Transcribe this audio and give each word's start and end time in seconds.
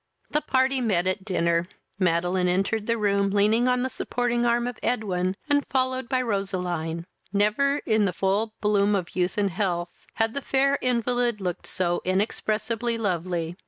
The 0.31 0.41
party 0.41 0.81
met 0.81 1.05
at 1.05 1.23
dinner. 1.23 1.67
Madeline 1.99 2.47
entered 2.47 2.87
the 2.87 2.97
room, 2.97 3.29
leaning 3.29 3.67
on 3.67 3.83
the 3.83 3.87
supporting 3.89 4.47
arm 4.47 4.65
of 4.65 4.79
Edwin, 4.81 5.35
and 5.47 5.63
followed 5.67 6.09
by 6.09 6.23
Roseline. 6.23 7.05
Never, 7.31 7.77
in 7.85 8.05
the 8.05 8.11
full 8.13 8.55
bloom 8.61 8.95
of 8.95 9.15
youth 9.15 9.37
and 9.37 9.51
health, 9.51 10.07
had 10.15 10.33
the 10.33 10.41
fair 10.41 10.79
invalid 10.81 11.39
looked 11.39 11.67
so 11.67 12.01
inexpressibly 12.03 12.97
lovely. 12.97 13.55